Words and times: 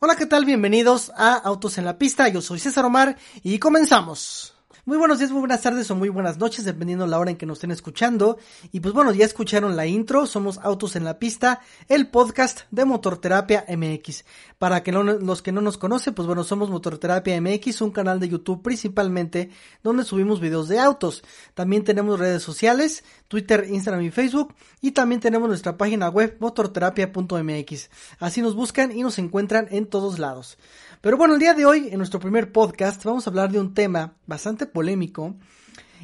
Hola, 0.00 0.16
¿qué 0.16 0.26
tal? 0.26 0.44
Bienvenidos 0.44 1.12
a 1.16 1.34
Autos 1.34 1.78
en 1.78 1.84
la 1.84 1.96
Pista. 1.96 2.28
Yo 2.28 2.42
soy 2.42 2.58
César 2.58 2.84
Omar 2.84 3.16
y 3.42 3.58
comenzamos. 3.58 4.52
Muy 4.84 4.98
buenos 4.98 5.20
días, 5.20 5.30
muy 5.30 5.38
buenas 5.38 5.62
tardes 5.62 5.88
o 5.92 5.94
muy 5.94 6.08
buenas 6.08 6.38
noches, 6.38 6.64
dependiendo 6.64 7.06
la 7.06 7.20
hora 7.20 7.30
en 7.30 7.36
que 7.36 7.46
nos 7.46 7.58
estén 7.58 7.70
escuchando. 7.70 8.38
Y 8.72 8.80
pues 8.80 8.92
bueno, 8.92 9.12
ya 9.12 9.24
escucharon 9.24 9.76
la 9.76 9.86
intro, 9.86 10.26
somos 10.26 10.58
Autos 10.58 10.96
en 10.96 11.04
la 11.04 11.20
Pista, 11.20 11.60
el 11.88 12.08
podcast 12.08 12.62
de 12.72 12.84
Motorterapia 12.84 13.64
MX. 13.68 14.24
Para 14.58 14.82
que 14.82 14.90
los 14.90 15.40
que 15.40 15.52
no 15.52 15.60
nos 15.60 15.78
conocen, 15.78 16.14
pues 16.14 16.26
bueno, 16.26 16.42
somos 16.42 16.68
Motorterapia 16.68 17.40
MX, 17.40 17.80
un 17.80 17.92
canal 17.92 18.18
de 18.18 18.28
YouTube 18.28 18.60
principalmente 18.60 19.50
donde 19.84 20.02
subimos 20.02 20.40
videos 20.40 20.66
de 20.66 20.80
autos. 20.80 21.22
También 21.54 21.84
tenemos 21.84 22.18
redes 22.18 22.42
sociales, 22.42 23.04
Twitter, 23.32 23.66
Instagram 23.66 24.04
y 24.04 24.10
Facebook. 24.10 24.54
Y 24.82 24.90
también 24.90 25.18
tenemos 25.18 25.48
nuestra 25.48 25.78
página 25.78 26.10
web 26.10 26.36
motorterapia.mx. 26.38 27.90
Así 28.18 28.42
nos 28.42 28.54
buscan 28.54 28.92
y 28.92 29.00
nos 29.00 29.18
encuentran 29.18 29.68
en 29.70 29.86
todos 29.86 30.18
lados. 30.18 30.58
Pero 31.00 31.16
bueno, 31.16 31.32
el 31.32 31.40
día 31.40 31.54
de 31.54 31.64
hoy, 31.64 31.88
en 31.90 31.96
nuestro 31.96 32.20
primer 32.20 32.52
podcast, 32.52 33.02
vamos 33.04 33.26
a 33.26 33.30
hablar 33.30 33.50
de 33.50 33.58
un 33.58 33.72
tema 33.72 34.16
bastante 34.26 34.66
polémico 34.66 35.34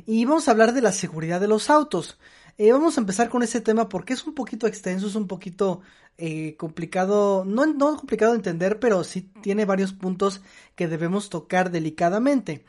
y 0.07 0.25
vamos 0.25 0.49
a 0.49 0.53
hablar 0.53 0.73
de 0.73 0.81
la 0.81 0.91
seguridad 0.91 1.39
de 1.39 1.49
los 1.49 1.69
autos. 1.69 2.19
Eh, 2.57 2.73
vamos 2.73 2.97
a 2.97 3.03
empezar 3.03 3.29
con 3.29 3.43
ese 3.43 3.61
tema 3.61 3.91
porque 3.91 4.15
es 4.15 4.27
un 4.27 4.35
poquito 4.35 4.67
extenso, 4.67 5.07
es 5.07 5.15
un 5.15 5.27
poquito 5.27 5.83
eh, 6.17 6.57
complicado, 6.57 7.45
no, 7.45 7.67
no 7.67 7.95
complicado 7.99 8.33
de 8.33 8.39
entender, 8.39 8.81
pero 8.81 9.05
sí 9.05 9.31
tiene 9.43 9.67
varios 9.67 9.93
puntos 9.93 10.41
que 10.77 10.89
debemos 10.89 11.29
tocar 11.29 11.71
delicadamente. 11.71 12.65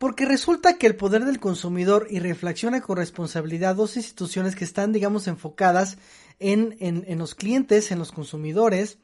Porque 0.00 0.24
resulta 0.24 0.78
que 0.78 0.86
el 0.86 0.96
poder 0.96 1.26
del 1.26 1.40
consumidor 1.40 2.06
y 2.08 2.20
reflexiona 2.20 2.80
con 2.80 2.96
responsabilidad 2.96 3.76
dos 3.76 3.98
instituciones 3.98 4.56
que 4.56 4.64
están, 4.64 4.92
digamos, 4.92 5.28
enfocadas 5.28 5.98
en, 6.38 6.74
en, 6.80 7.18
los 7.18 7.34
clientes, 7.34 7.92
en 7.92 7.98
los 7.98 8.10
consumidores, 8.10 8.96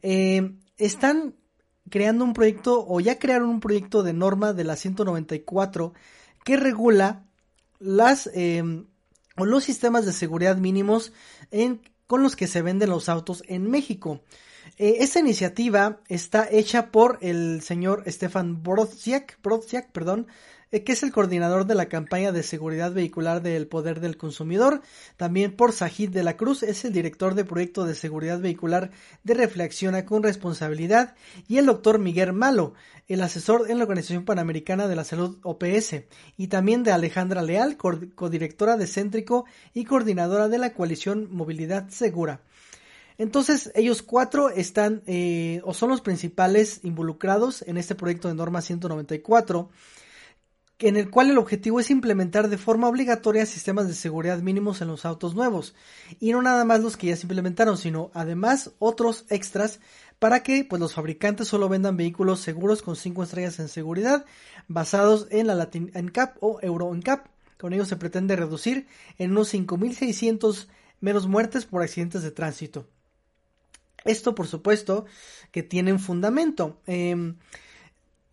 eh, 0.00 0.54
están 0.78 1.34
creando 1.90 2.24
un 2.24 2.32
proyecto 2.32 2.86
o 2.88 3.00
ya 3.00 3.18
crearon 3.18 3.50
un 3.50 3.60
proyecto 3.60 4.02
de 4.02 4.14
norma 4.14 4.54
de 4.54 4.64
la 4.64 4.76
194 4.76 5.92
que 6.42 6.56
regula 6.56 7.26
las 7.78 8.30
em, 8.32 8.86
o 9.36 9.44
los 9.44 9.62
sistemas 9.64 10.06
de 10.06 10.14
seguridad 10.14 10.56
mínimos 10.56 11.12
en, 11.50 11.82
con 12.06 12.22
los 12.22 12.34
que 12.34 12.46
se 12.46 12.62
venden 12.62 12.88
los 12.88 13.10
autos 13.10 13.42
en 13.46 13.70
México. 13.70 14.22
Eh, 14.82 15.04
esta 15.04 15.20
iniciativa 15.20 16.00
está 16.08 16.48
hecha 16.50 16.90
por 16.90 17.18
el 17.20 17.60
señor 17.60 18.02
Stefan 18.06 18.62
Brodziak, 18.62 19.38
Brodziak 19.42 19.90
perdón, 19.90 20.26
eh, 20.72 20.84
que 20.84 20.92
es 20.92 21.02
el 21.02 21.12
coordinador 21.12 21.66
de 21.66 21.74
la 21.74 21.90
campaña 21.90 22.32
de 22.32 22.42
seguridad 22.42 22.90
vehicular 22.90 23.42
del 23.42 23.66
Poder 23.66 24.00
del 24.00 24.16
Consumidor. 24.16 24.80
También 25.18 25.54
por 25.54 25.72
Sajid 25.72 26.08
de 26.08 26.22
la 26.22 26.38
Cruz, 26.38 26.62
es 26.62 26.82
el 26.86 26.94
director 26.94 27.34
de 27.34 27.44
proyecto 27.44 27.84
de 27.84 27.94
seguridad 27.94 28.40
vehicular 28.40 28.90
de 29.22 29.34
Reflexiona 29.34 30.06
con 30.06 30.22
Responsabilidad. 30.22 31.14
Y 31.46 31.58
el 31.58 31.66
doctor 31.66 31.98
Miguel 31.98 32.32
Malo, 32.32 32.72
el 33.06 33.20
asesor 33.20 33.70
en 33.70 33.76
la 33.76 33.84
Organización 33.84 34.24
Panamericana 34.24 34.88
de 34.88 34.96
la 34.96 35.04
Salud 35.04 35.36
OPS. 35.42 36.04
Y 36.38 36.46
también 36.46 36.84
de 36.84 36.92
Alejandra 36.92 37.42
Leal, 37.42 37.76
codirectora 37.76 38.78
de 38.78 38.86
Céntrico 38.86 39.44
y 39.74 39.84
coordinadora 39.84 40.48
de 40.48 40.56
la 40.56 40.72
coalición 40.72 41.28
Movilidad 41.30 41.90
Segura. 41.90 42.40
Entonces, 43.20 43.70
ellos 43.74 44.00
cuatro 44.00 44.48
están 44.48 45.02
eh, 45.06 45.60
o 45.64 45.74
son 45.74 45.90
los 45.90 46.00
principales 46.00 46.80
involucrados 46.84 47.60
en 47.68 47.76
este 47.76 47.94
proyecto 47.94 48.28
de 48.28 48.34
norma 48.34 48.62
194 48.62 49.68
en 50.78 50.96
el 50.96 51.10
cual 51.10 51.28
el 51.28 51.36
objetivo 51.36 51.80
es 51.80 51.90
implementar 51.90 52.48
de 52.48 52.56
forma 52.56 52.88
obligatoria 52.88 53.44
sistemas 53.44 53.88
de 53.88 53.92
seguridad 53.92 54.38
mínimos 54.38 54.80
en 54.80 54.88
los 54.88 55.04
autos 55.04 55.34
nuevos. 55.34 55.74
Y 56.18 56.32
no 56.32 56.40
nada 56.40 56.64
más 56.64 56.80
los 56.80 56.96
que 56.96 57.08
ya 57.08 57.16
se 57.16 57.24
implementaron, 57.24 57.76
sino 57.76 58.10
además 58.14 58.70
otros 58.78 59.26
extras 59.28 59.80
para 60.18 60.42
que 60.42 60.64
pues, 60.64 60.80
los 60.80 60.94
fabricantes 60.94 61.46
solo 61.46 61.68
vendan 61.68 61.98
vehículos 61.98 62.40
seguros 62.40 62.80
con 62.80 62.96
5 62.96 63.22
estrellas 63.22 63.60
en 63.60 63.68
seguridad 63.68 64.24
basados 64.66 65.26
en 65.30 65.46
la 65.46 65.54
Latin 65.54 65.92
NCAP 65.94 66.38
o 66.40 66.58
Euro 66.62 66.94
NCAP. 66.94 67.26
Con 67.58 67.74
ello 67.74 67.84
se 67.84 67.96
pretende 67.96 68.34
reducir 68.34 68.86
en 69.18 69.32
unos 69.32 69.52
5.600 69.52 70.68
menos 71.00 71.26
muertes 71.26 71.66
por 71.66 71.82
accidentes 71.82 72.22
de 72.22 72.30
tránsito. 72.30 72.86
Esto, 74.04 74.34
por 74.34 74.46
supuesto, 74.46 75.06
que 75.50 75.62
tiene 75.62 75.92
un 75.92 76.00
fundamento. 76.00 76.80
Em, 76.86 77.36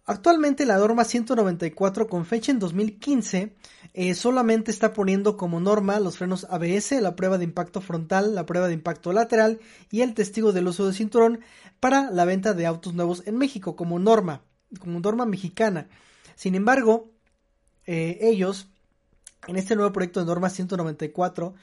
Actualmente 0.09 0.65
la 0.65 0.77
norma 0.77 1.03
194 1.03 2.07
con 2.07 2.25
fecha 2.25 2.53
en 2.53 2.59
2015 2.59 3.53
eh, 3.93 4.15
solamente 4.15 4.71
está 4.71 4.93
poniendo 4.93 5.35
como 5.35 5.59
norma 5.59 5.99
los 5.99 6.17
frenos 6.17 6.47
ABS, 6.49 6.93
la 7.01 7.17
prueba 7.17 7.37
de 7.37 7.43
impacto 7.43 7.81
frontal, 7.81 8.33
la 8.33 8.45
prueba 8.45 8.69
de 8.69 8.73
impacto 8.73 9.11
lateral 9.11 9.59
y 9.91 9.99
el 9.99 10.13
testigo 10.13 10.53
del 10.53 10.69
uso 10.69 10.87
de 10.87 10.93
cinturón 10.93 11.41
para 11.81 12.09
la 12.09 12.23
venta 12.23 12.53
de 12.53 12.65
autos 12.65 12.93
nuevos 12.93 13.21
en 13.25 13.37
México 13.37 13.75
como 13.75 13.99
norma, 13.99 14.43
como 14.79 15.01
norma 15.01 15.25
mexicana. 15.25 15.89
Sin 16.35 16.55
embargo, 16.55 17.11
eh, 17.85 18.17
ellos 18.21 18.69
en 19.47 19.55
este 19.55 19.75
nuevo 19.75 19.91
proyecto 19.91 20.19
de 20.19 20.25
norma 20.25 20.49
194 20.49 21.55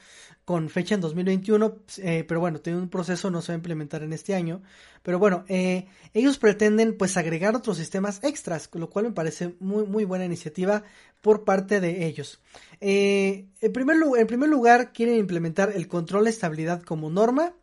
con 0.43 0.69
fecha 0.69 0.93
en 0.93 1.01
2021, 1.01 1.77
eh, 1.97 2.23
pero 2.27 2.39
bueno, 2.39 2.61
tiene 2.61 2.77
un 2.77 2.89
proceso, 2.89 3.31
no 3.31 3.41
se 3.41 3.51
va 3.51 3.55
a 3.55 3.57
implementar 3.57 4.03
en 4.03 4.13
este 4.13 4.35
año, 4.35 4.61
pero 5.01 5.17
bueno, 5.17 5.43
eh, 5.47 5.87
ellos 6.13 6.37
pretenden 6.37 6.97
pues 6.97 7.17
agregar 7.17 7.55
otros 7.55 7.77
sistemas 7.77 8.23
extras, 8.23 8.69
lo 8.73 8.89
cual 8.89 9.05
me 9.05 9.11
parece 9.11 9.55
muy, 9.59 9.85
muy 9.85 10.05
buena 10.05 10.25
iniciativa 10.25 10.83
por 11.21 11.45
parte 11.45 11.81
de 11.81 12.05
ellos. 12.05 12.39
Eh, 12.79 13.47
en, 13.59 13.73
primer, 13.73 13.97
en 14.17 14.27
primer 14.27 14.49
lugar, 14.49 14.93
quieren 14.93 15.15
implementar 15.15 15.71
el 15.75 15.87
control 15.87 16.25
de 16.25 16.29
estabilidad 16.29 16.83
como 16.83 17.09
norma 17.09 17.53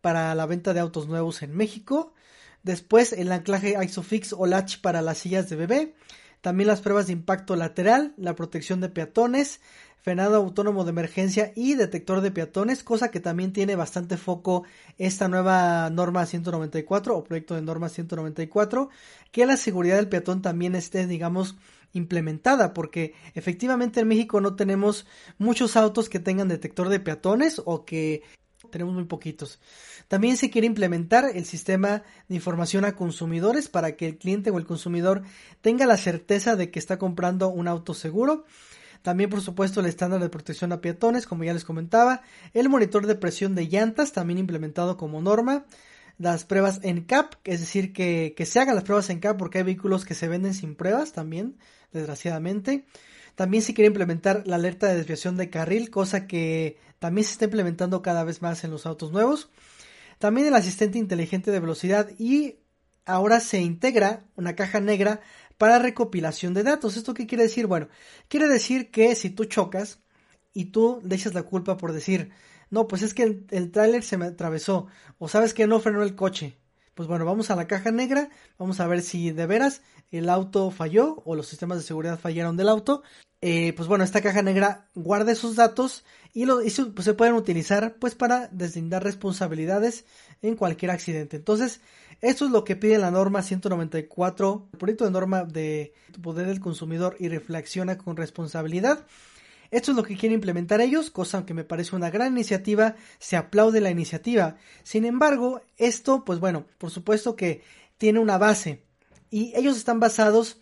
para 0.00 0.32
la 0.36 0.46
venta 0.46 0.72
de 0.72 0.80
autos 0.80 1.08
nuevos 1.08 1.42
en 1.42 1.56
México, 1.56 2.14
después 2.62 3.12
el 3.12 3.32
anclaje 3.32 3.76
ISOFIX 3.82 4.34
o 4.34 4.46
latch 4.46 4.80
para 4.80 5.02
las 5.02 5.18
sillas 5.18 5.50
de 5.50 5.56
bebé, 5.56 5.94
también 6.40 6.68
las 6.68 6.80
pruebas 6.80 7.06
de 7.06 7.12
impacto 7.12 7.56
lateral, 7.56 8.14
la 8.16 8.34
protección 8.34 8.80
de 8.80 8.88
peatones, 8.88 9.60
frenado 10.02 10.36
autónomo 10.36 10.84
de 10.84 10.90
emergencia 10.90 11.52
y 11.54 11.74
detector 11.74 12.20
de 12.20 12.30
peatones, 12.30 12.82
cosa 12.82 13.10
que 13.10 13.20
también 13.20 13.52
tiene 13.52 13.76
bastante 13.76 14.16
foco 14.16 14.64
esta 14.98 15.28
nueva 15.28 15.90
norma 15.90 16.24
194 16.24 17.16
o 17.16 17.24
proyecto 17.24 17.54
de 17.54 17.62
norma 17.62 17.88
194, 17.88 18.88
que 19.30 19.46
la 19.46 19.56
seguridad 19.56 19.96
del 19.96 20.08
peatón 20.08 20.40
también 20.40 20.74
esté, 20.74 21.06
digamos, 21.06 21.56
implementada, 21.92 22.72
porque 22.72 23.14
efectivamente 23.34 24.00
en 24.00 24.08
México 24.08 24.40
no 24.40 24.54
tenemos 24.54 25.06
muchos 25.38 25.76
autos 25.76 26.08
que 26.08 26.20
tengan 26.20 26.48
detector 26.48 26.88
de 26.88 27.00
peatones 27.00 27.60
o 27.64 27.84
que 27.84 28.22
tenemos 28.70 28.94
muy 28.94 29.04
poquitos. 29.04 29.60
También 30.08 30.36
se 30.36 30.50
quiere 30.50 30.66
implementar 30.66 31.30
el 31.34 31.44
sistema 31.44 32.02
de 32.28 32.34
información 32.34 32.84
a 32.84 32.96
consumidores 32.96 33.68
para 33.68 33.96
que 33.96 34.06
el 34.06 34.18
cliente 34.18 34.50
o 34.50 34.58
el 34.58 34.66
consumidor 34.66 35.22
tenga 35.60 35.86
la 35.86 35.96
certeza 35.96 36.56
de 36.56 36.70
que 36.70 36.78
está 36.78 36.98
comprando 36.98 37.48
un 37.48 37.68
auto 37.68 37.94
seguro 37.94 38.44
también, 39.02 39.30
por 39.30 39.40
supuesto, 39.40 39.80
el 39.80 39.86
estándar 39.86 40.20
de 40.20 40.28
protección 40.28 40.72
a 40.72 40.80
peatones, 40.80 41.26
como 41.26 41.44
ya 41.44 41.54
les 41.54 41.64
comentaba. 41.64 42.22
El 42.52 42.68
monitor 42.68 43.06
de 43.06 43.14
presión 43.14 43.54
de 43.54 43.66
llantas, 43.66 44.12
también 44.12 44.38
implementado 44.38 44.96
como 44.96 45.22
norma. 45.22 45.64
Las 46.18 46.44
pruebas 46.44 46.80
en 46.82 47.02
CAP, 47.04 47.34
es 47.44 47.60
decir, 47.60 47.94
que, 47.94 48.34
se 48.44 48.60
hagan 48.60 48.74
las 48.74 48.84
pruebas 48.84 49.08
en 49.08 49.20
CAP 49.20 49.38
porque 49.38 49.58
hay 49.58 49.64
vehículos 49.64 50.04
que 50.04 50.14
se 50.14 50.28
venden 50.28 50.52
sin 50.52 50.74
pruebas 50.74 51.12
también, 51.12 51.56
desgraciadamente. 51.92 52.84
También 53.34 53.62
se 53.62 53.74
quiere 53.74 53.88
implementar 53.88 54.42
la 54.46 54.56
alerta 54.56 54.88
de 54.88 54.96
desviación 54.96 55.36
de 55.36 55.50
carril, 55.50 55.90
cosa 55.90 56.26
que 56.26 56.78
también 56.98 57.24
se 57.24 57.32
está 57.32 57.46
implementando 57.46 58.02
cada 58.02 58.24
vez 58.24 58.42
más 58.42 58.64
en 58.64 58.70
los 58.70 58.86
autos 58.86 59.12
nuevos. 59.12 59.50
También 60.18 60.46
el 60.46 60.54
asistente 60.54 60.98
inteligente 60.98 61.50
de 61.50 61.60
velocidad 61.60 62.10
y 62.18 62.56
ahora 63.06 63.40
se 63.40 63.60
integra 63.60 64.24
una 64.36 64.54
caja 64.54 64.80
negra 64.80 65.20
para 65.58 65.78
recopilación 65.78 66.54
de 66.54 66.62
datos. 66.62 66.96
¿Esto 66.96 67.14
qué 67.14 67.26
quiere 67.26 67.44
decir? 67.44 67.66
Bueno, 67.66 67.88
quiere 68.28 68.48
decir 68.48 68.90
que 68.90 69.14
si 69.14 69.30
tú 69.30 69.44
chocas 69.46 70.00
y 70.52 70.66
tú 70.66 71.00
le 71.04 71.16
echas 71.16 71.34
la 71.34 71.42
culpa 71.42 71.76
por 71.76 71.92
decir, 71.92 72.30
no, 72.70 72.86
pues 72.86 73.02
es 73.02 73.14
que 73.14 73.22
el, 73.24 73.46
el 73.50 73.70
tráiler 73.70 74.02
se 74.02 74.16
me 74.16 74.26
atravesó, 74.26 74.86
o 75.18 75.28
sabes 75.28 75.54
que 75.54 75.66
no 75.66 75.80
frenó 75.80 76.02
el 76.02 76.14
coche. 76.14 76.56
Pues 77.00 77.08
bueno, 77.08 77.24
vamos 77.24 77.50
a 77.50 77.56
la 77.56 77.66
caja 77.66 77.90
negra, 77.90 78.28
vamos 78.58 78.78
a 78.78 78.86
ver 78.86 79.00
si 79.00 79.30
de 79.30 79.46
veras 79.46 79.80
el 80.10 80.28
auto 80.28 80.70
falló 80.70 81.22
o 81.24 81.34
los 81.34 81.46
sistemas 81.46 81.78
de 81.78 81.84
seguridad 81.84 82.18
fallaron 82.18 82.58
del 82.58 82.68
auto. 82.68 83.02
Eh, 83.40 83.72
pues 83.74 83.88
bueno, 83.88 84.04
esta 84.04 84.20
caja 84.20 84.42
negra 84.42 84.90
guarda 84.94 85.32
esos 85.32 85.56
datos 85.56 86.04
y, 86.34 86.44
lo, 86.44 86.58
pues 86.58 87.04
se 87.06 87.14
pueden 87.14 87.36
utilizar 87.36 87.96
pues 87.98 88.14
para 88.14 88.48
deslindar 88.48 89.02
responsabilidades 89.02 90.04
en 90.42 90.56
cualquier 90.56 90.90
accidente. 90.90 91.38
Entonces, 91.38 91.80
esto 92.20 92.44
es 92.44 92.50
lo 92.50 92.64
que 92.64 92.76
pide 92.76 92.98
la 92.98 93.10
norma 93.10 93.42
194, 93.42 94.68
el 94.70 94.78
proyecto 94.78 95.06
de 95.06 95.10
norma 95.10 95.44
de 95.44 95.94
poder 96.22 96.48
del 96.48 96.60
consumidor 96.60 97.16
y 97.18 97.30
reflexiona 97.30 97.96
con 97.96 98.18
responsabilidad. 98.18 99.06
Esto 99.70 99.92
es 99.92 99.96
lo 99.96 100.02
que 100.02 100.16
quieren 100.16 100.34
implementar 100.34 100.80
ellos, 100.80 101.10
cosa 101.10 101.46
que 101.46 101.54
me 101.54 101.64
parece 101.64 101.94
una 101.94 102.10
gran 102.10 102.32
iniciativa, 102.32 102.96
se 103.18 103.36
aplaude 103.36 103.80
la 103.80 103.90
iniciativa. 103.90 104.56
Sin 104.82 105.04
embargo, 105.04 105.62
esto, 105.76 106.24
pues 106.24 106.40
bueno, 106.40 106.66
por 106.78 106.90
supuesto 106.90 107.36
que 107.36 107.62
tiene 107.96 108.18
una 108.18 108.38
base 108.38 108.82
y 109.30 109.52
ellos 109.54 109.76
están 109.76 110.00
basados 110.00 110.60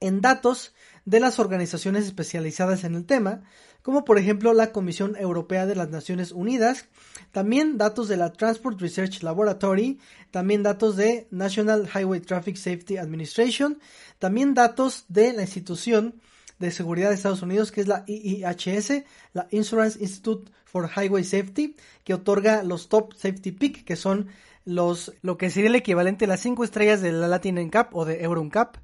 en 0.00 0.20
datos 0.20 0.74
de 1.04 1.20
las 1.20 1.38
organizaciones 1.38 2.04
especializadas 2.06 2.84
en 2.84 2.94
el 2.94 3.04
tema, 3.04 3.42
como 3.82 4.04
por 4.04 4.18
ejemplo 4.18 4.54
la 4.54 4.72
Comisión 4.72 5.16
Europea 5.16 5.66
de 5.66 5.74
las 5.74 5.90
Naciones 5.90 6.32
Unidas, 6.32 6.86
también 7.32 7.76
datos 7.76 8.08
de 8.08 8.16
la 8.16 8.32
Transport 8.32 8.80
Research 8.80 9.22
Laboratory, 9.22 10.00
también 10.30 10.62
datos 10.62 10.96
de 10.96 11.26
National 11.30 11.88
Highway 11.94 12.20
Traffic 12.20 12.56
Safety 12.56 12.96
Administration, 12.96 13.78
también 14.18 14.54
datos 14.54 15.04
de 15.08 15.32
la 15.32 15.42
institución 15.42 16.20
de 16.64 16.70
seguridad 16.70 17.10
de 17.10 17.14
Estados 17.14 17.42
Unidos, 17.42 17.70
que 17.70 17.80
es 17.80 17.88
la 17.88 18.04
IIHS, 18.06 19.04
la 19.32 19.46
Insurance 19.50 19.98
Institute 20.00 20.50
for 20.64 20.90
Highway 20.90 21.24
Safety, 21.24 21.76
que 22.02 22.14
otorga 22.14 22.62
los 22.62 22.88
Top 22.88 23.14
Safety 23.14 23.52
Pick, 23.52 23.84
que 23.84 23.96
son 23.96 24.28
los, 24.64 25.12
lo 25.22 25.36
que 25.36 25.50
sería 25.50 25.70
el 25.70 25.76
equivalente 25.76 26.24
a 26.24 26.28
las 26.28 26.40
cinco 26.40 26.64
estrellas 26.64 27.00
de 27.00 27.12
la 27.12 27.28
Latin 27.28 27.58
NCAP 27.58 27.94
o 27.94 28.04
de 28.04 28.22
Euro 28.22 28.42
NCAP. 28.42 28.76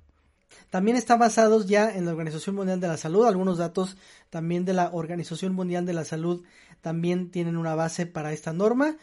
También 0.70 0.97
están 0.97 1.19
basados 1.19 1.67
ya 1.67 1.91
en 1.91 2.05
la 2.05 2.12
Organización 2.12 2.55
Mundial 2.55 2.81
de 2.81 2.88
la 2.88 2.97
Salud. 2.97 3.26
Algunos 3.26 3.58
datos 3.58 3.97
también 4.31 4.64
de 4.64 4.73
la 4.73 4.91
Organización 4.93 5.55
Mundial 5.55 5.87
de 5.87 5.93
la 5.93 6.05
Salud 6.05 6.43
también 6.81 7.31
tienen 7.31 7.56
una 7.56 7.75
base 7.75 8.06
para 8.06 8.32
esta 8.32 8.52
norma. 8.52 8.97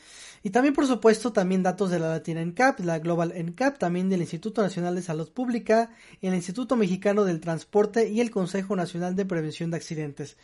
Y 0.44 0.52
también, 0.52 0.74
por 0.74 0.88
supuesto, 0.88 1.34
también 1.34 1.64
datos 1.64 1.90
de 1.90 2.00
la 2.00 2.10
Latina 2.10 2.42
NCAP, 2.42 2.80
la 2.82 3.00
Global 3.00 3.34
NCAP, 3.36 3.78
también 3.78 4.10
del 4.10 4.22
Instituto 4.22 4.62
Nacional 4.62 4.96
de 4.96 5.02
Salud 5.02 5.30
Pública, 5.30 5.90
el 6.22 6.34
Instituto 6.34 6.76
Mexicano 6.76 7.26
del 7.26 7.40
Transporte 7.40 8.10
y 8.10 8.22
el 8.22 8.32
Consejo 8.32 8.76
Nacional 8.76 9.16
de 9.16 9.26
Prevención 9.26 9.72
de 9.72 9.78
Accidentes. 9.78 10.38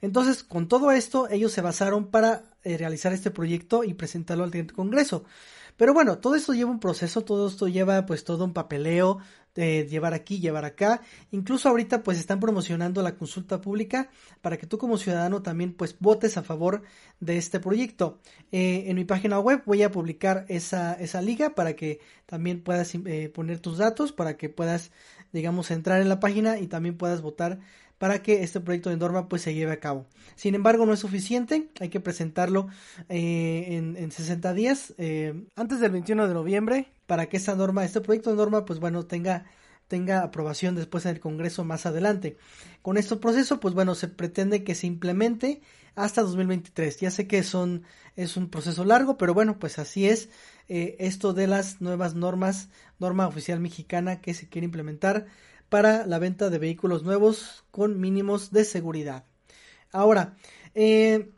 Entonces, 0.00 0.42
con 0.42 0.68
todo 0.68 0.90
esto, 0.90 1.28
ellos 1.28 1.52
se 1.52 1.60
basaron 1.60 2.06
para 2.06 2.44
eh, 2.64 2.78
realizar 2.78 3.12
este 3.12 3.30
proyecto 3.30 3.84
y 3.84 3.94
presentarlo 3.94 4.44
al 4.44 4.72
Congreso. 4.72 5.24
Pero 5.76 5.94
bueno, 5.94 6.18
todo 6.18 6.34
esto 6.34 6.52
lleva 6.52 6.70
un 6.70 6.80
proceso, 6.80 7.22
todo 7.22 7.48
esto 7.48 7.68
lleva 7.68 8.06
pues 8.06 8.24
todo 8.24 8.44
un 8.44 8.52
papeleo, 8.52 9.18
de 9.54 9.86
llevar 9.86 10.14
aquí, 10.14 10.40
llevar 10.40 10.64
acá. 10.64 11.02
Incluso 11.30 11.68
ahorita 11.68 12.02
pues 12.02 12.18
están 12.18 12.40
promocionando 12.40 13.02
la 13.02 13.16
consulta 13.16 13.60
pública 13.60 14.10
para 14.40 14.56
que 14.56 14.66
tú 14.66 14.78
como 14.78 14.96
ciudadano 14.96 15.42
también 15.42 15.74
pues 15.74 15.96
votes 15.98 16.36
a 16.36 16.42
favor 16.42 16.82
de 17.20 17.36
este 17.36 17.60
proyecto. 17.60 18.18
Eh, 18.50 18.84
en 18.86 18.96
mi 18.96 19.04
página 19.04 19.38
web 19.40 19.62
voy 19.66 19.82
a 19.82 19.90
publicar 19.90 20.44
esa, 20.48 20.94
esa 20.94 21.20
liga 21.22 21.54
para 21.54 21.74
que 21.74 22.00
también 22.26 22.62
puedas 22.62 22.94
eh, 22.94 23.30
poner 23.34 23.60
tus 23.60 23.78
datos, 23.78 24.12
para 24.12 24.36
que 24.36 24.48
puedas 24.48 24.90
digamos 25.32 25.70
entrar 25.70 26.00
en 26.00 26.08
la 26.08 26.20
página 26.20 26.58
y 26.58 26.66
también 26.66 26.96
puedas 26.96 27.22
votar 27.22 27.60
para 27.98 28.20
que 28.20 28.42
este 28.42 28.60
proyecto 28.60 28.90
de 28.90 28.96
norma 28.96 29.28
pues 29.28 29.42
se 29.42 29.54
lleve 29.54 29.72
a 29.72 29.80
cabo. 29.80 30.06
Sin 30.34 30.54
embargo, 30.54 30.86
no 30.86 30.92
es 30.92 31.00
suficiente, 31.00 31.68
hay 31.78 31.88
que 31.88 32.00
presentarlo 32.00 32.66
eh, 33.08 33.66
en, 33.70 33.96
en, 33.96 34.10
60 34.10 34.54
días, 34.54 34.94
eh, 34.98 35.44
antes 35.54 35.78
del 35.78 35.92
21 35.92 36.26
de 36.26 36.34
noviembre, 36.34 36.92
para 37.06 37.26
que 37.26 37.36
esta 37.36 37.54
norma, 37.54 37.84
este 37.84 38.00
proyecto 38.00 38.30
de 38.30 38.36
norma, 38.36 38.64
pues 38.64 38.80
bueno, 38.80 39.06
tenga 39.06 39.44
tenga 39.92 40.22
aprobación 40.22 40.74
después 40.74 41.04
en 41.04 41.16
el 41.16 41.20
Congreso 41.20 41.64
más 41.64 41.84
adelante. 41.84 42.38
Con 42.80 42.96
este 42.96 43.14
proceso, 43.16 43.60
pues 43.60 43.74
bueno, 43.74 43.94
se 43.94 44.08
pretende 44.08 44.64
que 44.64 44.74
se 44.74 44.86
implemente 44.86 45.60
hasta 45.94 46.22
2023. 46.22 46.98
Ya 46.98 47.10
sé 47.10 47.26
que 47.26 47.42
son, 47.42 47.82
es 48.16 48.38
un 48.38 48.48
proceso 48.48 48.86
largo, 48.86 49.18
pero 49.18 49.34
bueno, 49.34 49.58
pues 49.58 49.78
así 49.78 50.08
es 50.08 50.30
eh, 50.68 50.96
esto 50.98 51.34
de 51.34 51.46
las 51.46 51.82
nuevas 51.82 52.14
normas, 52.14 52.70
norma 53.02 53.26
oficial 53.26 53.60
mexicana 53.60 54.20
que 54.20 54.32
se 54.32 54.48
quiere 54.48 54.64
implementar 54.64 55.26
para 55.68 56.06
la 56.06 56.18
venta 56.18 56.50
de 56.50 56.58
vehículos 56.58 57.02
nuevos 57.02 57.64
con 57.70 58.00
mínimos 58.00 58.50
de 58.50 58.64
seguridad. 58.64 59.24
Ahora, 59.90 60.36
eh, 60.74 61.32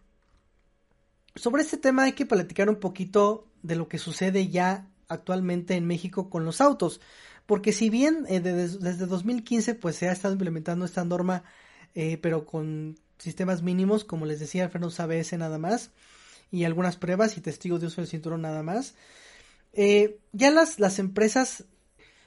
sobre 1.34 1.62
este 1.62 1.76
tema 1.76 2.04
hay 2.04 2.12
que 2.12 2.26
platicar 2.26 2.68
un 2.68 2.76
poquito 2.76 3.48
de 3.62 3.76
lo 3.76 3.88
que 3.88 3.98
sucede 3.98 4.48
ya 4.48 4.88
actualmente 5.08 5.74
en 5.74 5.86
México 5.86 6.30
con 6.30 6.44
los 6.44 6.60
autos, 6.60 7.00
porque 7.46 7.72
si 7.72 7.90
bien 7.90 8.24
eh, 8.28 8.40
desde 8.40 9.06
2015 9.06 9.74
pues 9.74 9.96
se 9.96 10.08
ha 10.08 10.12
estado 10.12 10.34
implementando 10.34 10.84
esta 10.84 11.04
norma, 11.04 11.44
eh, 11.94 12.18
pero 12.18 12.46
con 12.46 12.98
sistemas 13.18 13.62
mínimos, 13.62 14.04
como 14.04 14.26
les 14.26 14.40
decía, 14.40 14.68
frenos 14.68 15.00
ABS 15.00 15.36
nada 15.38 15.58
más, 15.58 15.90
y 16.50 16.64
algunas 16.64 16.96
pruebas 16.96 17.36
y 17.36 17.40
testigos 17.40 17.80
de 17.80 17.88
uso 17.88 18.00
del 18.00 18.08
cinturón 18.08 18.42
nada 18.42 18.62
más, 18.62 18.94
ya 20.32 20.50
las, 20.50 20.78
las 20.78 20.98
empresas 20.98 21.64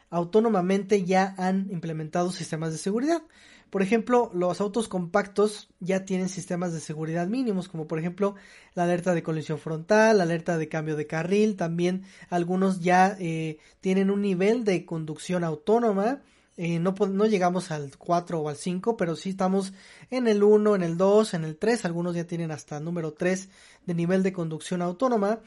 autónomamente 0.09 1.03
ya 1.03 1.35
han 1.37 1.69
implementado 1.71 2.31
sistemas 2.31 2.71
de 2.71 2.77
seguridad. 2.77 3.21
Por 3.69 3.81
ejemplo, 3.81 4.31
los 4.33 4.61
autos 4.61 4.87
compactos 4.87 5.69
ya 5.81 6.05
tienen 6.05 6.29
sistemas 6.29 6.71
de 6.71 6.79
seguridad 6.79 7.27
mínimos, 7.27 7.67
como 7.67 7.85
por 7.85 7.99
ejemplo 7.99 8.35
la 8.75 8.83
alerta 8.83 9.13
de 9.13 9.23
colisión 9.23 9.59
frontal, 9.59 10.17
la 10.17 10.23
alerta 10.23 10.57
de 10.57 10.69
cambio 10.69 10.95
de 10.95 11.05
carril, 11.05 11.57
también 11.57 12.03
algunos 12.29 12.79
ya 12.79 13.17
eh, 13.19 13.57
tienen 13.81 14.09
un 14.09 14.21
nivel 14.21 14.63
de 14.63 14.85
conducción 14.85 15.43
autónoma. 15.43 16.21
Eh, 16.55 16.79
no, 16.79 16.95
no 17.09 17.25
llegamos 17.25 17.69
al 17.69 17.91
4 17.97 18.39
o 18.39 18.49
al 18.49 18.55
5, 18.55 18.95
pero 18.95 19.15
sí 19.15 19.31
estamos 19.31 19.73
en 20.09 20.27
el 20.27 20.43
1, 20.43 20.75
en 20.75 20.83
el 20.83 20.97
2, 20.97 21.33
en 21.33 21.43
el 21.43 21.57
3, 21.57 21.85
algunos 21.85 22.15
ya 22.15 22.25
tienen 22.25 22.51
hasta 22.51 22.79
número 22.79 23.13
3 23.13 23.49
de 23.85 23.93
nivel 23.93 24.23
de 24.23 24.33
conducción 24.33 24.81
autónoma. 24.81 25.41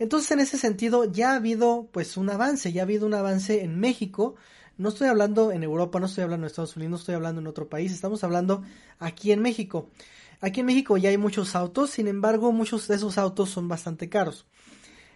Entonces, 0.00 0.30
en 0.30 0.40
ese 0.40 0.56
sentido, 0.56 1.04
ya 1.04 1.32
ha 1.32 1.36
habido 1.36 1.90
pues 1.92 2.16
un 2.16 2.30
avance, 2.30 2.72
ya 2.72 2.80
ha 2.80 2.84
habido 2.84 3.06
un 3.06 3.12
avance 3.12 3.62
en 3.62 3.78
México. 3.78 4.34
No 4.78 4.88
estoy 4.88 5.08
hablando 5.08 5.52
en 5.52 5.62
Europa, 5.62 6.00
no 6.00 6.06
estoy 6.06 6.24
hablando 6.24 6.46
en 6.46 6.50
Estados 6.50 6.74
Unidos, 6.74 6.90
no 6.90 6.96
estoy 6.96 7.14
hablando 7.16 7.42
en 7.42 7.46
otro 7.46 7.68
país, 7.68 7.92
estamos 7.92 8.24
hablando 8.24 8.62
aquí 8.98 9.30
en 9.30 9.42
México. 9.42 9.90
Aquí 10.40 10.60
en 10.60 10.66
México 10.66 10.96
ya 10.96 11.10
hay 11.10 11.18
muchos 11.18 11.54
autos, 11.54 11.90
sin 11.90 12.08
embargo, 12.08 12.50
muchos 12.50 12.88
de 12.88 12.94
esos 12.94 13.18
autos 13.18 13.50
son 13.50 13.68
bastante 13.68 14.08
caros. 14.08 14.46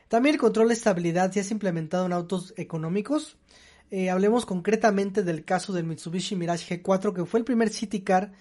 También 0.08 0.34
el 0.34 0.40
control 0.40 0.68
de 0.68 0.74
estabilidad 0.74 1.32
ya 1.32 1.42
se 1.42 1.54
ha 1.54 1.56
implementado 1.56 2.04
en 2.04 2.12
autos 2.12 2.52
económicos. 2.58 3.38
Eh, 3.90 4.10
hablemos 4.10 4.44
concretamente 4.44 5.22
del 5.22 5.46
caso 5.46 5.72
del 5.72 5.84
Mitsubishi 5.86 6.36
Mirage 6.36 6.82
G4, 6.82 7.14
que 7.14 7.24
fue 7.24 7.40
el 7.40 7.46
primer 7.46 7.70
City 7.70 8.02
Car 8.02 8.32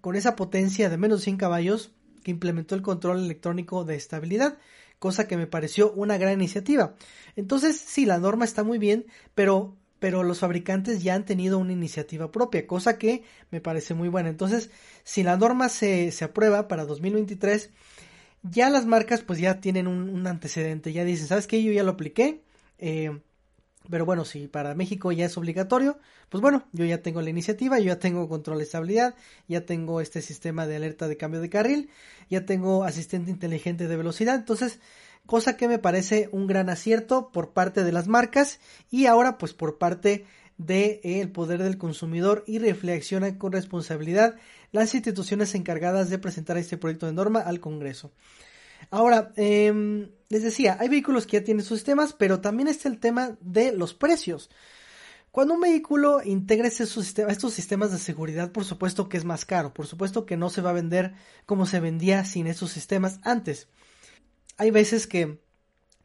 con 0.00 0.16
esa 0.16 0.34
potencia 0.34 0.90
de 0.90 0.98
menos 0.98 1.20
de 1.20 1.24
100 1.26 1.36
caballos 1.36 1.92
que 2.24 2.32
implementó 2.32 2.74
el 2.74 2.82
control 2.82 3.22
electrónico 3.22 3.84
de 3.84 3.94
estabilidad 3.94 4.58
cosa 5.04 5.28
que 5.28 5.36
me 5.36 5.46
pareció 5.46 5.92
una 5.92 6.16
gran 6.16 6.32
iniciativa. 6.32 6.94
Entonces, 7.36 7.78
sí, 7.78 8.06
la 8.06 8.16
norma 8.16 8.46
está 8.46 8.64
muy 8.64 8.78
bien, 8.78 9.04
pero 9.34 9.76
pero 9.98 10.22
los 10.22 10.38
fabricantes 10.38 11.02
ya 11.02 11.14
han 11.14 11.26
tenido 11.26 11.58
una 11.58 11.72
iniciativa 11.72 12.30
propia, 12.30 12.66
cosa 12.66 12.96
que 12.96 13.22
me 13.50 13.60
parece 13.60 13.92
muy 13.92 14.08
buena. 14.08 14.30
Entonces, 14.30 14.70
si 15.02 15.22
la 15.22 15.36
norma 15.36 15.68
se, 15.68 16.10
se 16.10 16.24
aprueba 16.24 16.68
para 16.68 16.86
2023, 16.86 17.70
ya 18.42 18.70
las 18.70 18.86
marcas 18.86 19.20
pues 19.20 19.38
ya 19.38 19.60
tienen 19.60 19.86
un, 19.86 20.26
antecedente, 20.26 20.94
ya 20.94 21.04
dicen, 21.04 21.26
¿sabes 21.26 21.46
qué? 21.46 21.62
Yo 21.62 21.70
ya 21.70 21.82
lo 21.82 21.92
apliqué, 21.92 22.42
eh, 22.78 23.18
pero 23.90 24.06
bueno, 24.06 24.24
si 24.24 24.48
para 24.48 24.74
México 24.74 25.12
ya 25.12 25.26
es 25.26 25.36
obligatorio, 25.36 25.98
pues 26.28 26.40
bueno, 26.40 26.66
yo 26.72 26.84
ya 26.84 27.02
tengo 27.02 27.20
la 27.20 27.30
iniciativa, 27.30 27.78
yo 27.78 27.86
ya 27.86 27.98
tengo 27.98 28.28
control 28.28 28.58
de 28.58 28.64
estabilidad, 28.64 29.14
ya 29.48 29.66
tengo 29.66 30.00
este 30.00 30.22
sistema 30.22 30.66
de 30.66 30.76
alerta 30.76 31.06
de 31.08 31.16
cambio 31.16 31.40
de 31.40 31.50
carril, 31.50 31.90
ya 32.30 32.46
tengo 32.46 32.84
asistente 32.84 33.30
inteligente 33.30 33.86
de 33.86 33.96
velocidad, 33.96 34.36
entonces, 34.36 34.80
cosa 35.26 35.56
que 35.56 35.68
me 35.68 35.78
parece 35.78 36.28
un 36.32 36.46
gran 36.46 36.70
acierto 36.70 37.30
por 37.32 37.52
parte 37.52 37.84
de 37.84 37.92
las 37.92 38.08
marcas 38.08 38.58
y 38.90 39.06
ahora 39.06 39.38
pues 39.38 39.52
por 39.52 39.78
parte 39.78 40.26
del 40.58 41.00
de, 41.02 41.30
poder 41.32 41.62
del 41.62 41.78
consumidor 41.78 42.44
y 42.46 42.58
reflexiona 42.58 43.38
con 43.38 43.52
responsabilidad 43.52 44.36
las 44.72 44.94
instituciones 44.94 45.54
encargadas 45.54 46.10
de 46.10 46.18
presentar 46.18 46.56
este 46.58 46.78
proyecto 46.78 47.06
de 47.06 47.12
norma 47.12 47.40
al 47.40 47.60
Congreso. 47.60 48.12
Ahora, 48.90 49.32
eh, 49.36 50.08
les 50.28 50.42
decía, 50.42 50.76
hay 50.80 50.88
vehículos 50.88 51.26
que 51.26 51.38
ya 51.38 51.44
tienen 51.44 51.64
sus 51.64 51.78
sistemas, 51.78 52.12
pero 52.12 52.40
también 52.40 52.68
está 52.68 52.88
el 52.88 52.98
tema 52.98 53.36
de 53.40 53.72
los 53.72 53.94
precios. 53.94 54.50
Cuando 55.30 55.54
un 55.54 55.60
vehículo 55.60 56.22
integra 56.24 56.68
estos 56.68 57.54
sistemas 57.54 57.90
de 57.90 57.98
seguridad, 57.98 58.52
por 58.52 58.64
supuesto 58.64 59.08
que 59.08 59.16
es 59.16 59.24
más 59.24 59.44
caro, 59.44 59.74
por 59.74 59.86
supuesto 59.86 60.26
que 60.26 60.36
no 60.36 60.48
se 60.48 60.60
va 60.60 60.70
a 60.70 60.74
vender 60.74 61.14
como 61.44 61.66
se 61.66 61.80
vendía 61.80 62.24
sin 62.24 62.46
esos 62.46 62.70
sistemas 62.70 63.18
antes. 63.22 63.68
Hay 64.56 64.70
veces 64.70 65.08
que 65.08 65.42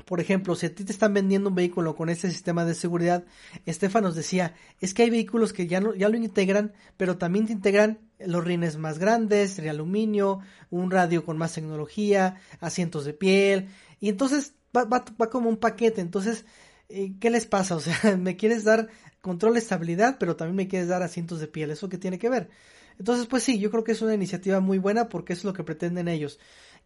por 0.05 0.19
ejemplo, 0.19 0.55
si 0.55 0.65
a 0.65 0.73
ti 0.73 0.83
te 0.83 0.91
están 0.91 1.13
vendiendo 1.13 1.49
un 1.49 1.55
vehículo 1.55 1.95
con 1.95 2.09
este 2.09 2.31
sistema 2.31 2.65
de 2.65 2.73
seguridad, 2.73 3.25
Estefan 3.67 4.03
nos 4.03 4.15
decía, 4.15 4.55
es 4.79 4.95
que 4.95 5.03
hay 5.03 5.11
vehículos 5.11 5.53
que 5.53 5.67
ya, 5.67 5.81
ya 5.95 6.09
lo 6.09 6.17
integran, 6.17 6.73
pero 6.97 7.19
también 7.19 7.45
te 7.45 7.53
integran 7.53 7.99
los 8.19 8.43
rines 8.43 8.77
más 8.77 8.99
grandes, 8.99 9.57
de 9.57 9.69
aluminio, 9.69 10.39
un 10.69 10.91
radio 10.91 11.23
con 11.25 11.37
más 11.37 11.53
tecnología, 11.53 12.41
asientos 12.59 13.05
de 13.05 13.13
piel, 13.13 13.69
y 13.99 14.09
entonces 14.09 14.53
va, 14.75 14.85
va, 14.85 15.05
va 15.21 15.29
como 15.29 15.49
un 15.49 15.57
paquete, 15.57 16.01
entonces, 16.01 16.45
eh, 16.89 17.13
¿qué 17.19 17.29
les 17.29 17.45
pasa? 17.45 17.75
O 17.77 17.79
sea, 17.79 18.17
me 18.17 18.35
quieres 18.35 18.63
dar 18.63 18.87
control 19.21 19.53
de 19.53 19.59
estabilidad, 19.59 20.17
pero 20.19 20.35
también 20.35 20.55
me 20.55 20.67
quieres 20.67 20.87
dar 20.87 21.03
asientos 21.03 21.39
de 21.39 21.47
piel, 21.47 21.71
¿eso 21.71 21.89
qué 21.89 21.97
tiene 21.97 22.19
que 22.19 22.29
ver? 22.29 22.49
Entonces, 22.97 23.27
pues 23.27 23.43
sí, 23.43 23.59
yo 23.59 23.71
creo 23.71 23.83
que 23.83 23.93
es 23.93 24.01
una 24.01 24.13
iniciativa 24.13 24.59
muy 24.59 24.77
buena 24.77 25.07
porque 25.07 25.33
es 25.33 25.43
lo 25.43 25.53
que 25.53 25.63
pretenden 25.63 26.07
ellos 26.09 26.39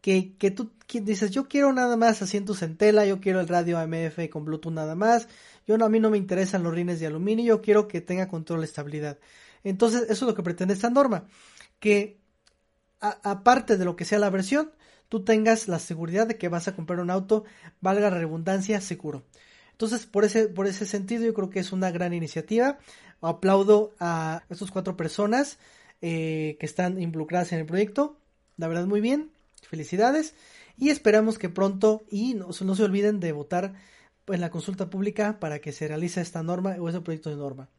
que, 0.03 0.35
que 0.37 0.51
tú 0.51 0.69
dices, 0.91 1.31
yo 1.31 1.47
quiero 1.47 1.71
nada 1.71 1.95
más 1.95 2.21
asientos 2.21 2.61
en 2.61 2.75
tela, 2.75 3.05
yo 3.05 3.21
quiero 3.21 3.39
el 3.39 3.47
radio 3.47 3.79
AMF 3.79 4.19
con 4.29 4.43
Bluetooth 4.43 4.73
nada 4.73 4.95
más, 4.95 5.29
yo 5.65 5.77
no, 5.77 5.85
a 5.85 5.89
mí 5.89 6.01
no 6.01 6.09
me 6.09 6.17
interesan 6.17 6.61
los 6.61 6.73
rines 6.73 6.99
de 6.99 7.07
aluminio, 7.07 7.45
yo 7.45 7.61
quiero 7.61 7.87
que 7.87 8.01
tenga 8.01 8.27
control 8.27 8.59
de 8.59 8.65
estabilidad. 8.65 9.17
Entonces, 9.63 10.03
eso 10.03 10.13
es 10.13 10.21
lo 10.21 10.35
que 10.35 10.43
pretende 10.43 10.73
esta 10.73 10.89
norma, 10.89 11.27
que 11.79 12.19
aparte 12.99 13.77
de 13.77 13.85
lo 13.85 13.95
que 13.95 14.05
sea 14.05 14.19
la 14.19 14.29
versión, 14.29 14.71
tú 15.09 15.23
tengas 15.23 15.67
la 15.67 15.79
seguridad 15.79 16.27
de 16.27 16.37
que 16.37 16.49
vas 16.49 16.67
a 16.67 16.75
comprar 16.75 16.99
un 16.99 17.09
auto, 17.09 17.43
valga 17.81 18.09
la 18.09 18.17
redundancia, 18.17 18.81
seguro. 18.81 19.23
Entonces, 19.71 20.05
por 20.05 20.23
ese, 20.23 20.47
por 20.47 20.67
ese 20.67 20.85
sentido, 20.85 21.25
yo 21.25 21.33
creo 21.33 21.49
que 21.49 21.59
es 21.59 21.71
una 21.71 21.91
gran 21.91 22.13
iniciativa. 22.13 22.77
Aplaudo 23.21 23.93
a 23.99 24.43
estas 24.49 24.71
cuatro 24.71 24.95
personas 24.95 25.57
eh, 26.01 26.57
que 26.59 26.65
están 26.65 27.01
involucradas 27.01 27.51
en 27.53 27.59
el 27.59 27.65
proyecto. 27.65 28.17
La 28.57 28.67
verdad, 28.67 28.85
muy 28.85 29.01
bien. 29.01 29.31
Felicidades. 29.69 30.35
Y 30.77 30.89
esperamos 30.89 31.37
que 31.37 31.49
pronto, 31.49 32.03
y 32.09 32.33
no, 32.35 32.47
no 32.47 32.75
se 32.75 32.83
olviden 32.83 33.19
de 33.19 33.31
votar 33.31 33.73
en 34.27 34.41
la 34.41 34.51
consulta 34.51 34.89
pública 34.89 35.39
para 35.39 35.59
que 35.59 35.71
se 35.71 35.87
realice 35.87 36.21
esta 36.21 36.43
norma 36.43 36.75
o 36.79 36.89
ese 36.89 37.01
proyecto 37.01 37.29
de 37.29 37.35
norma. 37.35 37.69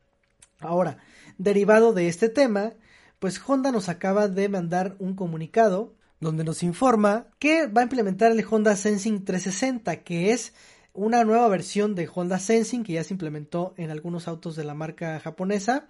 Ahora, 0.64 0.98
derivado 1.36 1.92
de 1.92 2.08
este 2.08 2.28
tema, 2.28 2.72
pues 3.18 3.40
Honda 3.46 3.70
nos 3.70 3.88
acaba 3.88 4.28
de 4.28 4.48
mandar 4.48 4.96
un 4.98 5.14
comunicado 5.14 5.94
donde 6.20 6.42
nos 6.42 6.62
informa 6.62 7.26
que 7.38 7.66
va 7.66 7.82
a 7.82 7.84
implementar 7.84 8.32
el 8.32 8.44
Honda 8.50 8.74
Sensing 8.74 9.24
360, 9.24 10.02
que 10.04 10.32
es 10.32 10.54
una 10.94 11.22
nueva 11.24 11.48
versión 11.48 11.94
de 11.94 12.08
Honda 12.12 12.38
Sensing 12.38 12.82
que 12.82 12.94
ya 12.94 13.04
se 13.04 13.12
implementó 13.12 13.74
en 13.76 13.90
algunos 13.90 14.26
autos 14.26 14.56
de 14.56 14.64
la 14.64 14.74
marca 14.74 15.20
japonesa, 15.20 15.86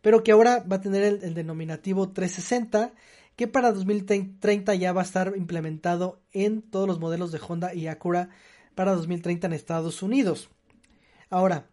pero 0.00 0.22
que 0.22 0.32
ahora 0.32 0.64
va 0.70 0.76
a 0.76 0.80
tener 0.80 1.02
el, 1.02 1.34
denominativo 1.34 2.10
360, 2.10 2.92
que 3.36 3.46
para 3.46 3.72
2030 3.72 4.74
ya 4.76 4.92
va 4.92 5.02
a 5.02 5.04
estar 5.04 5.34
implementado 5.36 6.22
en 6.32 6.62
todos 6.62 6.88
los 6.88 6.98
modelos 6.98 7.30
de 7.30 7.40
Honda 7.46 7.74
y 7.74 7.88
Acura 7.88 8.30
para 8.74 8.94
2030 8.94 9.48
en 9.48 9.52
Estados 9.52 10.02
Unidos. 10.02 10.48
Ahora, 11.28 11.66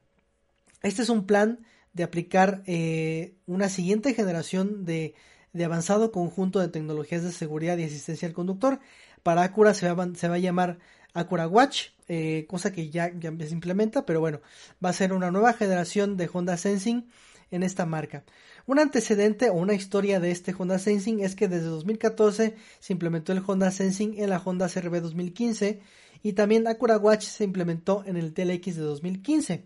este 0.82 1.02
es 1.02 1.10
un 1.10 1.26
plan 1.26 1.60
de 1.96 2.04
aplicar 2.04 2.62
eh, 2.68 3.36
una 3.48 3.70
siguiente 3.70 4.14
generación 4.14 4.86
de, 4.86 5.16
avanzado 5.64 6.12
conjunto 6.12 6.60
de 6.60 6.68
tecnologías 6.68 7.24
de 7.24 7.32
seguridad 7.32 7.78
y 7.78 7.86
asistencia 7.86 8.28
al 8.28 8.34
conductor. 8.34 8.80
Para 9.24 9.44
Acura 9.44 9.74
se 9.74 9.92
va, 9.92 10.14
se 10.14 10.28
va 10.28 10.36
a 10.36 10.40
llamar 10.40 10.78
Acura 11.14 11.48
Watch, 11.48 11.92
eh, 12.10 12.46
cosa 12.50 12.74
que 12.74 12.90
ya, 12.90 13.12
ya 13.18 13.32
se 13.40 13.54
implementa, 13.54 14.06
pero 14.06 14.20
bueno, 14.20 14.42
va 14.84 14.90
a 14.90 14.94
ser 14.94 15.14
una 15.14 15.32
nueva 15.32 15.54
generación 15.54 16.18
de 16.18 16.30
Honda 16.32 16.58
Sensing 16.58 17.08
en 17.50 17.64
esta 17.64 17.86
marca. 17.86 18.26
Un 18.66 18.80
antecedente 18.80 19.50
o 19.50 19.54
una 19.54 19.74
historia 19.74 20.20
de 20.20 20.32
este 20.32 20.54
Honda 20.58 20.80
Sensing 20.80 21.22
es 21.22 21.34
que 21.34 21.48
desde 21.48 21.68
2014 21.68 22.56
se 22.80 22.94
implementó 22.94 23.32
el 23.32 23.42
Honda 23.48 23.72
Sensing 23.72 24.20
en 24.20 24.30
la 24.30 24.42
Honda 24.44 24.68
CRV 24.68 25.00
2015 25.02 25.80
y 26.24 26.34
también 26.34 26.68
Acura 26.68 26.98
Watch 26.98 27.24
se 27.24 27.46
implementó 27.46 28.04
en 28.06 28.18
el 28.18 28.34
TLX 28.34 28.76
de 28.76 28.82
2015 28.82 29.66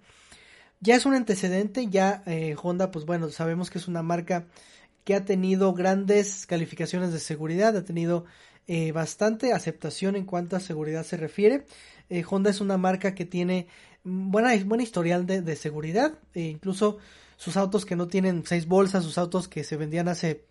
ya 0.79 0.95
es 0.95 1.05
un 1.05 1.13
antecedente, 1.13 1.88
ya 1.88 2.24
eh, 2.25 2.55
Honda, 2.62 2.91
pues 2.91 3.05
bueno, 3.05 3.29
sabemos 3.29 3.69
que 3.69 3.77
es 3.77 3.88
una 3.88 4.01
marca 4.01 4.48
que 5.03 5.15
ha 5.15 5.25
tenido 5.25 5.74
grandes 5.74 6.45
calificaciones 6.45 7.12
de 7.12 7.19
seguridad, 7.19 7.75
ha 7.75 7.83
tenido 7.83 8.25
eh, 8.67 8.91
bastante 8.91 9.53
aceptación 9.53 10.15
en 10.15 10.25
cuanto 10.25 10.55
a 10.55 10.59
seguridad 10.59 11.03
se 11.03 11.17
refiere. 11.17 11.65
Eh, 12.09 12.24
Honda 12.29 12.50
es 12.50 12.62
una 12.62 12.77
marca 12.77 13.15
que 13.15 13.25
tiene 13.25 13.67
buena, 14.03 14.55
buena 14.63 14.83
historial 14.83 15.25
de, 15.25 15.55
seguridad, 15.55 16.19
e 16.33 16.41
incluso 16.41 16.98
sus 17.38 17.57
autos 17.57 17.86
que 17.86 17.95
no 17.95 18.07
tienen 18.07 18.43
seis 18.45 18.67
bolsas, 18.67 19.03
sus 19.03 19.17
autos 19.17 19.48
que 19.48 19.63
se 19.63 19.77
vendían 19.77 20.07
hace 20.07 20.45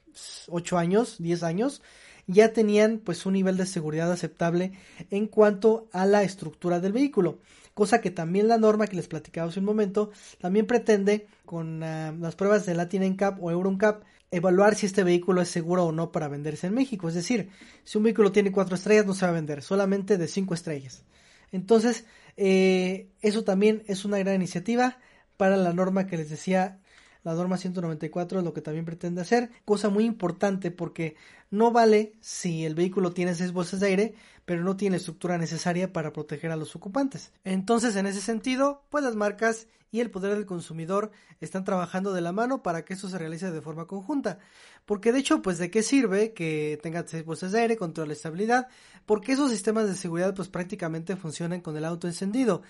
8 0.48 0.78
años, 0.78 1.16
10 1.18 1.42
años, 1.42 1.82
ya 2.28 2.52
tenían 2.52 2.98
pues 2.98 3.26
un 3.26 3.32
nivel 3.32 3.56
de 3.56 3.66
seguridad 3.66 4.12
aceptable 4.12 4.72
en 5.10 5.26
cuanto 5.26 5.88
a 5.90 6.06
la 6.06 6.22
estructura 6.22 6.78
del 6.78 6.92
vehículo 6.92 7.40
cosa 7.78 8.00
que 8.00 8.10
también 8.10 8.48
la 8.48 8.58
norma 8.58 8.88
que 8.88 8.96
les 8.96 9.06
platicaba 9.06 9.48
hace 9.48 9.60
un 9.60 9.64
momento 9.64 10.10
también 10.40 10.66
pretende 10.66 11.28
con 11.44 11.80
ah, 11.84 12.12
las 12.18 12.34
pruebas 12.34 12.66
de 12.66 12.74
Latin 12.74 13.04
NCAP 13.04 13.40
o 13.40 13.52
Euro 13.52 13.70
NCAP 13.70 14.02
evaluar 14.32 14.74
si 14.74 14.86
este 14.86 15.04
vehículo 15.04 15.42
es 15.42 15.48
seguro 15.48 15.84
o 15.84 15.92
no 15.92 16.10
para 16.10 16.26
venderse 16.26 16.66
en 16.66 16.74
México. 16.74 17.08
Es 17.08 17.14
decir, 17.14 17.50
si 17.84 17.96
un 17.96 18.02
vehículo 18.02 18.32
tiene 18.32 18.50
cuatro 18.50 18.74
estrellas 18.74 19.06
no 19.06 19.14
se 19.14 19.24
va 19.26 19.30
a 19.30 19.34
vender, 19.34 19.62
solamente 19.62 20.18
de 20.18 20.26
cinco 20.26 20.54
estrellas. 20.54 21.04
Entonces, 21.52 22.04
eh, 22.36 23.10
eso 23.20 23.44
también 23.44 23.84
es 23.86 24.04
una 24.04 24.18
gran 24.18 24.34
iniciativa 24.34 24.98
para 25.36 25.56
la 25.56 25.72
norma 25.72 26.08
que 26.08 26.16
les 26.16 26.30
decía 26.30 26.80
la 27.28 27.34
norma 27.34 27.58
194 27.58 28.38
es 28.38 28.44
lo 28.44 28.54
que 28.54 28.62
también 28.62 28.86
pretende 28.86 29.20
hacer, 29.20 29.50
cosa 29.66 29.90
muy 29.90 30.06
importante 30.06 30.70
porque 30.70 31.14
no 31.50 31.72
vale 31.72 32.14
si 32.20 32.64
el 32.64 32.74
vehículo 32.74 33.12
tiene 33.12 33.34
seis 33.34 33.52
bolsas 33.52 33.80
de 33.80 33.86
aire, 33.86 34.14
pero 34.48 34.64
no 34.64 34.78
tiene 34.78 34.96
estructura 34.96 35.36
necesaria 35.36 35.92
para 35.92 36.14
proteger 36.14 36.50
a 36.50 36.56
los 36.56 36.74
ocupantes. 36.74 37.32
Entonces, 37.44 37.96
en 37.96 38.06
ese 38.06 38.22
sentido, 38.22 38.82
pues 38.88 39.04
las 39.04 39.14
marcas 39.14 39.66
y 39.90 40.00
el 40.00 40.10
poder 40.10 40.34
del 40.34 40.46
consumidor 40.46 41.10
están 41.42 41.64
trabajando 41.64 42.14
de 42.14 42.22
la 42.22 42.32
mano 42.32 42.62
para 42.62 42.82
que 42.82 42.94
esto 42.94 43.10
se 43.10 43.18
realice 43.18 43.50
de 43.50 43.60
forma 43.60 43.86
conjunta. 43.86 44.38
Porque 44.86 45.12
de 45.12 45.18
hecho, 45.18 45.42
pues 45.42 45.58
de 45.58 45.70
qué 45.70 45.82
sirve 45.82 46.32
que 46.32 46.80
tenga 46.82 47.06
seis 47.06 47.26
bolsas 47.26 47.52
de 47.52 47.60
aire, 47.60 47.76
control 47.76 48.08
de 48.08 48.14
estabilidad, 48.14 48.68
porque 49.04 49.32
esos 49.32 49.50
sistemas 49.50 49.86
de 49.86 49.94
seguridad 49.94 50.34
pues 50.34 50.48
prácticamente 50.48 51.14
funcionan 51.16 51.60
con 51.60 51.76
el 51.76 51.84
auto 51.84 52.06
encendido. 52.06 52.62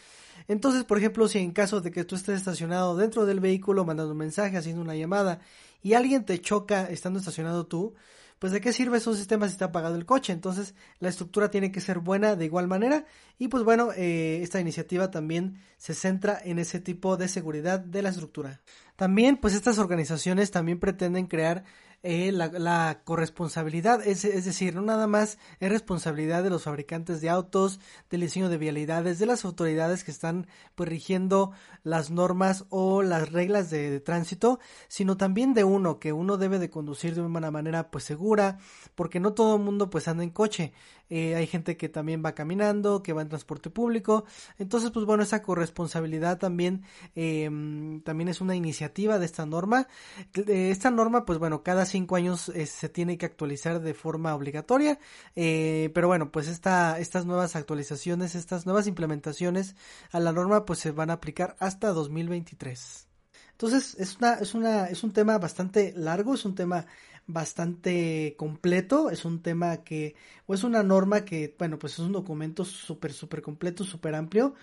Entonces, 0.49 0.83
por 0.83 0.99
ejemplo, 0.99 1.29
si 1.29 1.39
en 1.39 1.53
caso 1.53 1.81
de 1.81 1.93
que 1.93 2.03
tú 2.03 2.17
estés 2.17 2.39
estacionado 2.39 2.97
dentro 2.97 3.25
del 3.25 3.39
vehículo 3.39 3.85
mandando 3.85 4.11
un 4.11 4.19
mensaje, 4.19 4.57
haciendo 4.57 4.83
una 4.83 4.97
llamada 4.97 5.39
y 5.81 5.93
alguien 5.93 6.25
te 6.25 6.41
choca 6.41 6.91
estando 6.91 7.21
estacionado 7.21 7.67
tú, 7.67 7.95
pues 8.39 8.53
de 8.53 8.61
qué 8.61 8.73
sirve 8.73 8.99
esos 8.99 9.17
sistemas 9.17 9.51
si 9.51 9.55
está 9.55 9.67
apagado 9.67 9.97
el 9.97 10.07
coche. 10.07 10.33
Entonces 10.33 10.75
la 11.01 11.09
estructura 11.09 11.51
tiene 11.51 11.73
que 11.73 11.81
ser 11.81 11.99
buena 11.99 12.37
de 12.37 12.45
igual 12.45 12.69
manera 12.69 13.05
y 13.39 13.49
pues 13.49 13.65
bueno, 13.65 13.91
eh, 13.97 14.41
esta 14.43 14.61
iniciativa 14.61 15.11
también 15.11 15.61
se 15.77 15.95
centra 15.95 16.39
en 16.43 16.59
ese 16.59 16.81
tipo 16.81 17.17
de 17.17 17.29
seguridad 17.29 17.81
de 17.81 18.03
la 18.03 18.11
estructura. 18.11 18.61
También 18.97 19.37
pues 19.37 19.55
estas 19.55 19.79
organizaciones 19.79 20.51
también 20.51 20.79
pretenden 20.79 21.27
crear 21.27 21.65
eh, 22.05 22.31
la, 22.31 23.01
corresponsabilidad, 23.05 24.07
es, 24.07 24.25
es, 24.25 24.45
decir, 24.45 24.73
no 24.73 24.83
nada 24.83 25.09
más 25.09 25.37
es 25.59 25.69
responsabilidad 25.69 26.45
de 26.45 26.51
los 26.51 26.63
fabricantes 26.63 27.21
de 27.21 27.29
autos, 27.29 27.81
del 28.09 28.21
diseño 28.21 28.49
de 28.49 28.57
vialidades, 28.57 29.19
de 29.19 29.27
las 29.27 29.45
autoridades 29.45 30.05
que 30.05 30.13
están 30.13 30.47
pues 30.77 30.89
rigiendo 30.89 31.51
las 31.83 32.11
normas 32.11 32.67
o 32.69 33.03
las 33.03 33.33
reglas 33.33 33.71
de, 33.71 33.99
tránsito, 33.99 34.61
sino 34.87 35.17
también 35.17 35.55
de 35.55 35.65
uno, 35.65 35.99
que 35.99 36.13
uno 36.13 36.37
debe 36.37 36.61
de 36.61 36.71
conducir 36.71 37.17
de 37.17 37.21
una 37.21 37.51
manera 37.51 37.91
pues 37.91 38.05
segura, 38.05 38.59
porque 38.95 39.19
no 39.19 39.33
todo 39.33 39.57
el 39.57 39.63
mundo 39.63 39.91
pues 39.91 40.07
anda 40.07 40.23
en 40.23 40.31
coche, 40.31 40.73
eh, 41.11 41.35
hay 41.35 41.47
gente 41.47 41.77
que 41.77 41.89
también 41.89 42.23
va 42.25 42.33
caminando, 42.33 43.03
que 43.03 43.13
va 43.13 43.23
en 43.23 43.29
transporte 43.29 43.71
público, 43.71 44.25
entonces 44.59 44.91
pues 44.91 45.07
bueno, 45.07 45.23
esa 45.23 45.43
corresponsabilidad 45.43 46.39
también, 46.39 46.83
em, 47.15 48.01
también 48.03 48.29
es 48.29 48.41
una 48.41 48.55
iniciativa 48.57 49.19
de 49.19 49.27
esta 49.27 49.47
norma, 49.47 49.89
esta 50.35 50.91
norma 50.91 51.25
pues 51.25 51.39
bueno, 51.39 51.63
cada 51.63 51.87
cinco 51.87 52.17
años 52.17 52.49
eh, 52.51 52.67
se 52.67 52.89
tiene 52.89 53.19
que 53.19 53.27
actualizar 53.27 53.81
de 53.81 53.95
forma 53.95 54.35
obligatoria, 54.35 54.99
eh, 55.37 55.91
pero 55.95 56.09
bueno, 56.09 56.31
pues 56.31 56.49
esta, 56.49 56.99
estas 56.99 57.27
nuevas 57.27 57.57
actualizaciones, 57.57 58.35
estas 58.35 58.67
nuevas 58.67 58.87
implementaciones 58.87 59.77
a 60.13 60.21
la 60.21 60.33
norma 60.33 60.65
pues 60.65 60.79
se 60.79 60.91
van 60.91 61.11
a 61.11 61.15
aplicar 61.15 61.57
hasta 61.59 61.89
2023. 61.89 63.07
Entonces 63.53 63.97
es 63.99 64.17
una, 64.19 64.35
es 64.35 64.55
una, 64.55 64.87
es 64.87 65.03
un 65.03 65.13
tema 65.13 65.37
bastante 65.39 65.93
largo, 65.97 66.35
es 66.35 66.45
un 66.45 66.55
tema 66.55 66.87
bastante 67.29 68.35
completo, 68.37 69.11
es 69.11 69.25
un 69.25 69.43
tema 69.43 69.85
que, 69.85 70.17
o 70.47 70.55
es 70.55 70.65
una 70.65 70.83
norma 70.83 71.25
que, 71.25 71.55
bueno, 71.59 71.79
pues 71.79 71.93
es 71.93 71.99
un 72.01 72.13
documento 72.13 72.65
súper, 72.65 73.13
súper 73.13 73.43
completo, 73.43 73.85
súper 73.85 74.15
amplio. 74.15 74.55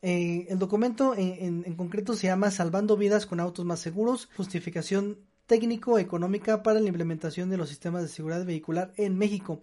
Eh, 0.00 0.46
el 0.48 0.58
documento 0.58 1.14
en, 1.14 1.64
en, 1.66 1.74
concreto 1.74 2.14
se 2.14 2.28
llama 2.28 2.50
Salvando 2.50 2.96
vidas 2.96 3.26
con 3.26 3.40
autos 3.40 3.64
más 3.64 3.80
seguros, 3.80 4.28
justificación 4.36 5.18
técnico-económica 5.46 6.62
para 6.62 6.80
la 6.80 6.88
implementación 6.88 7.50
de 7.50 7.58
los 7.58 7.68
sistemas 7.68 8.02
de 8.02 8.08
seguridad 8.08 8.44
vehicular 8.44 8.92
en 8.96 9.18
México. 9.18 9.62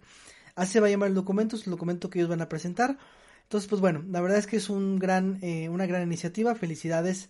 Así 0.54 0.78
va 0.78 0.86
a 0.86 0.90
llamar 0.90 1.08
el 1.08 1.14
documento, 1.14 1.56
es 1.56 1.66
el 1.66 1.72
documento 1.72 2.10
que 2.10 2.20
ellos 2.20 2.30
van 2.30 2.42
a 2.42 2.48
presentar. 2.48 2.96
Entonces, 3.42 3.68
pues 3.68 3.80
bueno, 3.80 4.04
la 4.08 4.20
verdad 4.20 4.38
es 4.38 4.46
que 4.46 4.56
es 4.56 4.70
un 4.70 4.98
gran, 4.98 5.38
eh, 5.42 5.68
una 5.68 5.86
gran 5.86 6.02
iniciativa. 6.02 6.54
Felicidades 6.54 7.28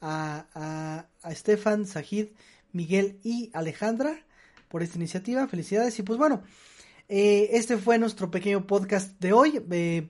a, 0.00 0.46
a, 0.54 1.06
a 1.22 1.32
Estefan, 1.32 1.86
Sajid, 1.86 2.28
Miguel 2.72 3.18
y 3.24 3.50
Alejandra 3.54 4.27
por 4.68 4.82
esta 4.82 4.96
iniciativa. 4.96 5.46
Felicidades. 5.48 5.98
Y 5.98 6.02
pues 6.02 6.18
bueno, 6.18 6.42
eh, 7.08 7.50
este 7.52 7.78
fue 7.78 7.98
nuestro 7.98 8.30
pequeño 8.30 8.66
podcast 8.66 9.18
de 9.20 9.32
hoy. 9.32 9.62
Eh, 9.70 10.08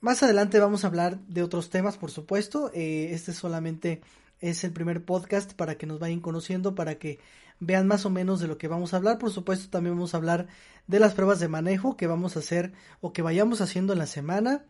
más 0.00 0.22
adelante 0.22 0.58
vamos 0.58 0.84
a 0.84 0.88
hablar 0.88 1.20
de 1.26 1.42
otros 1.42 1.70
temas, 1.70 1.96
por 1.96 2.10
supuesto. 2.10 2.70
este 2.74 3.32
solamente 3.32 4.00
es 4.40 4.64
el 4.64 4.72
primer 4.72 5.04
podcast 5.04 5.52
para 5.52 5.76
que 5.76 5.86
nos 5.86 5.98
vayan 5.98 6.20
conociendo, 6.20 6.74
para 6.74 6.98
que 6.98 7.18
vean 7.60 7.86
más 7.86 8.06
o 8.06 8.10
menos 8.10 8.40
de 8.40 8.48
lo 8.48 8.58
que 8.58 8.68
vamos 8.68 8.92
a 8.92 8.96
hablar. 8.96 9.18
Por 9.18 9.30
supuesto, 9.30 9.68
también 9.70 9.94
vamos 9.94 10.14
a 10.14 10.16
hablar 10.16 10.48
de 10.86 10.98
las 10.98 11.14
pruebas 11.14 11.38
de 11.40 11.48
manejo 11.48 11.96
que 11.96 12.06
vamos 12.06 12.36
a 12.36 12.40
hacer 12.40 12.72
o 13.00 13.12
que 13.12 13.22
vayamos 13.22 13.60
haciendo 13.60 13.92
en 13.92 13.98
la 13.98 14.06
semana, 14.06 14.64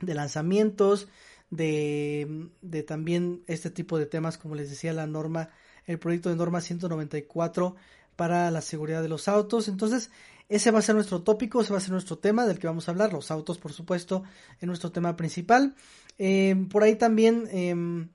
de 0.00 0.14
lanzamientos, 0.14 1.08
de, 1.50 2.48
de 2.60 2.82
también 2.82 3.42
este 3.46 3.70
tipo 3.70 3.98
de 3.98 4.06
temas, 4.06 4.36
como 4.36 4.56
les 4.56 4.68
decía, 4.68 4.92
la 4.92 5.06
norma, 5.06 5.50
el 5.86 5.98
proyecto 5.98 6.28
de 6.28 6.36
norma 6.36 6.60
194 6.60 7.76
para 8.16 8.50
la 8.50 8.60
seguridad 8.60 9.02
de 9.02 9.08
los 9.08 9.28
autos. 9.28 9.68
Entonces, 9.68 10.10
ese 10.48 10.70
va 10.70 10.78
a 10.78 10.82
ser 10.82 10.94
nuestro 10.94 11.22
tópico, 11.22 11.60
ese 11.60 11.72
va 11.72 11.78
a 11.78 11.82
ser 11.82 11.92
nuestro 11.92 12.18
tema 12.18 12.46
del 12.46 12.58
que 12.58 12.66
vamos 12.66 12.88
a 12.88 12.92
hablar. 12.92 13.12
Los 13.12 13.30
autos, 13.30 13.58
por 13.58 13.72
supuesto, 13.72 14.22
es 14.60 14.66
nuestro 14.66 14.92
tema 14.92 15.16
principal. 15.16 15.74
Eh, 16.18 16.56
por 16.70 16.82
ahí 16.82 16.96
también 16.96 17.48
em, 17.50 18.08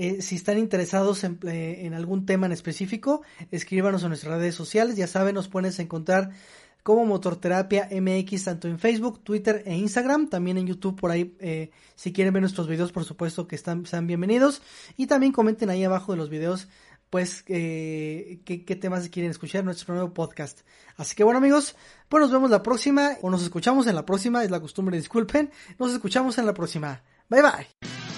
eh, 0.00 0.22
si 0.22 0.36
están 0.36 0.58
interesados 0.58 1.24
en, 1.24 1.40
eh, 1.42 1.80
en, 1.82 1.92
algún 1.92 2.24
tema 2.24 2.46
en 2.46 2.52
específico, 2.52 3.22
escríbanos 3.50 4.04
en 4.04 4.10
nuestras 4.10 4.38
redes 4.38 4.54
sociales. 4.54 4.96
Ya 4.96 5.08
saben, 5.08 5.34
nos 5.34 5.48
puedes 5.48 5.78
encontrar 5.80 6.30
como 6.88 7.04
Motorterapia 7.04 7.88
MX, 7.90 8.44
tanto 8.44 8.68
en 8.68 8.78
Facebook, 8.78 9.22
Twitter 9.22 9.62
e 9.66 9.76
Instagram. 9.76 10.28
También 10.28 10.56
en 10.56 10.66
YouTube, 10.66 10.98
por 10.98 11.10
ahí, 11.10 11.34
eh, 11.40 11.70
si 11.96 12.12
quieren 12.12 12.32
ver 12.32 12.40
nuestros 12.40 12.68
videos, 12.68 12.92
por 12.92 13.04
supuesto 13.04 13.46
que 13.46 13.56
están, 13.56 13.84
sean 13.86 14.06
bienvenidos. 14.06 14.62
Y 14.96 15.06
también 15.06 15.32
comenten 15.32 15.68
ahí 15.68 15.84
abajo 15.84 16.12
de 16.12 16.18
los 16.18 16.30
videos, 16.30 16.68
pues, 17.10 17.44
eh, 17.48 18.40
qué, 18.44 18.76
temas 18.76 19.08
quieren 19.08 19.30
escuchar 19.30 19.60
en 19.60 19.66
nuestro 19.66 19.94
nuevo 19.94 20.12
podcast. 20.12 20.60
Así 20.96 21.14
que 21.14 21.24
bueno, 21.24 21.38
amigos, 21.38 21.76
pues 22.08 22.20
nos 22.20 22.32
vemos 22.32 22.50
la 22.50 22.62
próxima, 22.62 23.16
o 23.22 23.30
nos 23.30 23.42
escuchamos 23.42 23.86
en 23.86 23.94
la 23.94 24.04
próxima, 24.04 24.44
es 24.44 24.50
la 24.50 24.60
costumbre, 24.60 24.96
disculpen. 24.96 25.50
Nos 25.78 25.92
escuchamos 25.92 26.38
en 26.38 26.46
la 26.46 26.54
próxima. 26.54 27.02
Bye 27.28 27.42
bye. 27.42 28.17